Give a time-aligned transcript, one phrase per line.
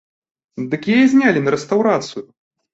[0.71, 2.29] Дык яе знялі на рэстаўрацыю!